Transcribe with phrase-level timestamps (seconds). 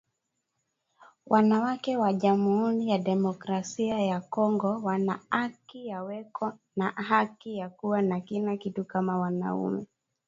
[1.25, 7.69] Wana wake wa jamuuri ya democratia ya congo wana aki ya weko na haki ya
[7.69, 9.87] kuwa na kila kitu kama wana ume